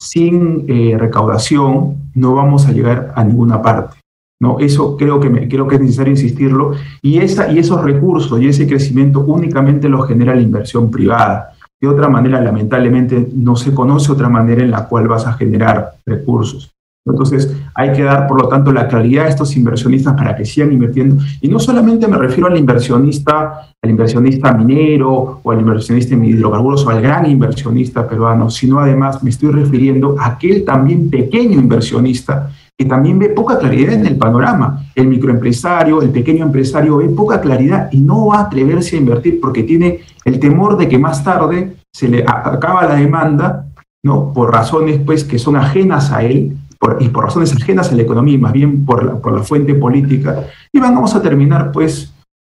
sin 0.04 0.66
eh, 0.68 0.98
recaudación 0.98 2.12
no 2.14 2.36
vamos 2.36 2.68
a 2.68 2.74
llegar 2.74 3.14
a 3.16 3.24
ninguna 3.24 3.62
parte. 3.62 3.98
¿no? 4.42 4.60
Eso 4.60 4.98
creo 4.98 5.20
que, 5.22 5.30
me, 5.30 5.48
creo 5.48 5.66
que 5.66 5.76
es 5.76 5.82
necesario 5.82 6.12
insistirlo. 6.12 6.74
Y, 7.02 7.20
esa, 7.20 7.50
y 7.50 7.60
esos 7.60 7.82
recursos 7.82 8.42
y 8.42 8.48
ese 8.48 8.68
crecimiento 8.68 9.22
únicamente 9.22 9.88
los 9.88 10.06
genera 10.06 10.36
la 10.36 10.42
inversión 10.42 10.92
privada. 10.92 11.54
De 11.82 11.88
otra 11.88 12.10
manera, 12.10 12.42
lamentablemente, 12.42 13.30
no 13.34 13.56
se 13.56 13.74
conoce 13.74 14.12
otra 14.12 14.28
manera 14.28 14.62
en 14.62 14.72
la 14.72 14.88
cual 14.88 15.08
vas 15.08 15.26
a 15.26 15.34
generar 15.34 15.94
recursos. 16.06 16.73
Entonces, 17.06 17.54
hay 17.76 17.92
que 17.92 18.04
dar, 18.04 18.28
por 18.28 18.42
lo 18.42 18.48
tanto, 18.48 18.72
la 18.72 18.88
claridad 18.88 19.26
a 19.26 19.30
estos 19.30 19.58
inversionistas 19.58 20.14
para 20.14 20.36
que 20.36 20.46
sigan 20.46 20.72
invirtiendo. 20.72 21.18
Y 21.42 21.50
no 21.50 21.60
solamente 21.60 22.08
me 22.08 22.18
refiero 22.18 22.48
al 22.48 22.58
inversionista, 22.58 23.74
al 23.82 23.90
inversionista 23.90 24.54
minero 24.54 25.42
o 25.44 25.52
al 25.52 25.60
inversionista 25.60 26.14
en 26.14 26.24
hidrocarburos 26.24 26.86
o 26.86 26.90
al 26.90 27.02
gran 27.02 27.30
inversionista 27.30 28.08
peruano, 28.08 28.50
sino 28.50 28.80
además 28.80 29.22
me 29.22 29.32
estoy 29.32 29.52
refiriendo 29.52 30.16
a 30.18 30.28
aquel 30.28 30.64
también 30.64 31.10
pequeño 31.10 31.60
inversionista 31.60 32.50
que 32.78 32.86
también 32.86 33.20
ve 33.20 33.30
poca 33.30 33.60
claridad 33.60 33.94
en 33.94 34.08
el 34.08 34.18
panorama. 34.18 34.86
El 34.96 35.08
microempresario, 35.08 36.02
el 36.02 36.10
pequeño 36.10 36.46
empresario 36.46 36.98
ve 36.98 37.10
poca 37.10 37.40
claridad 37.40 37.90
y 37.92 38.00
no 38.00 38.28
va 38.28 38.38
a 38.38 38.42
atreverse 38.44 38.96
a 38.96 39.00
invertir 39.00 39.40
porque 39.42 39.64
tiene 39.64 40.00
el 40.26 40.40
temor 40.40 40.78
de 40.78 40.88
que 40.88 40.98
más 40.98 41.24
tarde 41.24 41.76
se 41.94 42.08
le 42.08 42.24
acaba 42.24 42.88
la 42.88 42.96
demanda, 42.96 43.68
¿no? 44.04 44.34
Por 44.34 44.52
razones 44.52 45.02
pues 45.06 45.24
que 45.24 45.38
son 45.38 45.56
ajenas 45.56 46.12
a 46.12 46.24
él 46.24 46.58
y 47.00 47.10
por 47.10 47.26
razones 47.26 47.54
ajenas 47.54 47.92
a 47.92 47.96
la 47.96 48.02
economía 48.02 48.36
y 48.36 48.38
más 48.38 48.54
bien 48.54 48.86
por 48.86 49.04
la, 49.04 49.16
por 49.16 49.34
la 49.34 49.44
fuente 49.44 49.76
política, 49.76 50.48
y 50.72 50.80
vamos 50.80 51.16
a 51.16 51.22
terminar 51.22 51.72
pues 51.72 52.14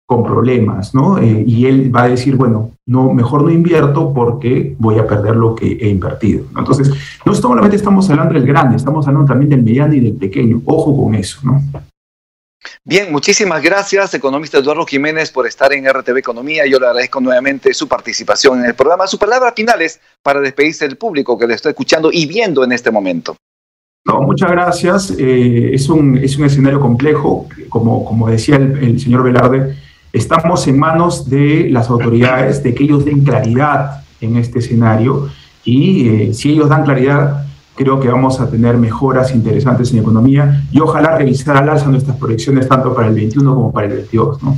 con 0.09 0.23
problemas, 0.23 0.95
¿no? 0.95 1.19
Eh, 1.19 1.43
y 1.45 1.67
él 1.67 1.95
va 1.95 2.03
a 2.03 2.09
decir, 2.09 2.35
bueno, 2.35 2.71
no, 2.87 3.13
mejor 3.13 3.43
no 3.43 3.51
invierto 3.51 4.11
porque 4.11 4.75
voy 4.79 4.97
a 4.97 5.05
perder 5.05 5.35
lo 5.35 5.53
que 5.53 5.73
he 5.73 5.87
invertido. 5.87 6.45
Entonces, 6.57 6.91
no 7.23 7.35
solamente 7.35 7.75
estamos 7.75 8.09
hablando 8.09 8.33
del 8.33 8.47
grande, 8.47 8.75
estamos 8.75 9.07
hablando 9.07 9.27
también 9.27 9.51
del 9.51 9.61
mediano 9.61 9.93
y 9.93 9.99
del 9.99 10.13
pequeño. 10.13 10.63
Ojo 10.65 11.03
con 11.03 11.13
eso, 11.13 11.41
¿no? 11.43 11.61
Bien, 12.83 13.11
muchísimas 13.11 13.61
gracias, 13.61 14.11
economista 14.15 14.57
Eduardo 14.57 14.83
Jiménez, 14.83 15.29
por 15.29 15.45
estar 15.45 15.71
en 15.73 15.87
RTV 15.87 16.17
Economía. 16.17 16.65
Yo 16.65 16.79
le 16.79 16.87
agradezco 16.87 17.21
nuevamente 17.21 17.71
su 17.75 17.87
participación 17.87 18.61
en 18.61 18.65
el 18.65 18.73
programa. 18.73 19.05
Su 19.05 19.19
palabra 19.19 19.51
final 19.51 19.79
es 19.83 19.99
para 20.23 20.41
despedirse 20.41 20.87
del 20.87 20.97
público 20.97 21.37
que 21.37 21.45
le 21.45 21.53
está 21.53 21.69
escuchando 21.69 22.09
y 22.11 22.25
viendo 22.25 22.63
en 22.63 22.71
este 22.71 22.89
momento. 22.89 23.37
No, 24.05 24.21
muchas 24.21 24.51
gracias. 24.51 25.13
Eh, 25.17 25.71
es, 25.73 25.89
un, 25.89 26.17
es 26.17 26.37
un 26.37 26.45
escenario 26.45 26.79
complejo. 26.79 27.47
Como, 27.69 28.05
como 28.05 28.29
decía 28.29 28.55
el, 28.55 28.99
señor 28.99 29.23
Velarde, 29.23 29.75
estamos 30.11 30.67
en 30.67 30.79
manos 30.79 31.29
de 31.29 31.69
las 31.69 31.89
autoridades, 31.89 32.63
de 32.63 32.73
que 32.73 32.85
ellos 32.85 33.05
den 33.05 33.23
claridad 33.23 34.03
en 34.21 34.37
este 34.37 34.59
escenario. 34.59 35.29
Y 35.63 36.07
eh, 36.07 36.33
si 36.33 36.51
ellos 36.51 36.69
dan 36.69 36.83
claridad, 36.83 37.45
creo 37.75 37.99
que 37.99 38.07
vamos 38.07 38.39
a 38.41 38.49
tener 38.49 38.77
mejoras 38.77 39.33
interesantes 39.33 39.91
en 39.93 39.99
economía 39.99 40.63
y 40.71 40.79
ojalá 40.79 41.17
revisar 41.17 41.57
al 41.57 41.69
alza 41.69 41.87
nuestras 41.87 42.17
proyecciones 42.17 42.67
tanto 42.67 42.93
para 42.93 43.07
el 43.07 43.15
21 43.15 43.55
como 43.55 43.71
para 43.71 43.87
el 43.87 43.93
22. 43.93 44.43
¿no? 44.43 44.57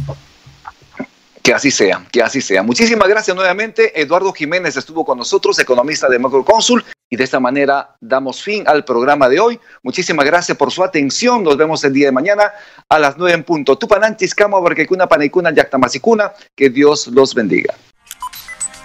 Que 1.44 1.54
así 1.54 1.72
sea, 1.72 2.06
que 2.12 2.22
así 2.22 2.40
sea. 2.40 2.62
Muchísimas 2.62 3.08
gracias 3.08 3.36
nuevamente. 3.36 4.00
Eduardo 4.00 4.32
Jiménez 4.32 4.78
estuvo 4.78 5.04
con 5.04 5.18
nosotros, 5.18 5.58
economista 5.58 6.08
de 6.08 6.20
Macrocónsul, 6.20 6.86
y 7.10 7.16
de 7.16 7.24
esta 7.24 7.40
manera 7.40 7.96
damos 8.00 8.44
fin 8.44 8.64
al 8.68 8.86
programa 8.86 9.28
de 9.28 9.40
hoy. 9.40 9.60
Muchísimas 9.82 10.26
gracias 10.26 10.56
por 10.58 10.72
su 10.72 10.84
atención. 10.84 11.44
Nos 11.44 11.58
vemos 11.58 11.84
el 11.84 11.94
día 11.94 12.08
de 12.08 12.12
mañana 12.12 12.52
a 12.88 13.00
las 13.00 13.18
nueve 13.18 13.34
en 13.34 13.44
punto. 13.44 13.78
Tupanantis, 13.78 14.36
Camo, 14.36 14.62
Barquecuna, 14.62 15.08
Panicuna, 15.08 15.52
Yactamasicuna. 15.52 16.32
Que 16.56 16.70
Dios 16.70 17.08
los 17.08 17.34
bendiga. 17.34 17.74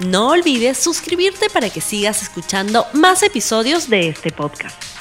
No 0.00 0.30
olvides 0.30 0.78
suscribirte 0.78 1.48
para 1.50 1.70
que 1.70 1.80
sigas 1.80 2.22
escuchando 2.22 2.86
más 2.92 3.22
episodios 3.22 3.88
de 3.88 4.08
este 4.08 4.30
podcast. 4.30 4.95